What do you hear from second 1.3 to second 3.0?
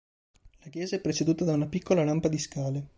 da una piccola rampa di scale.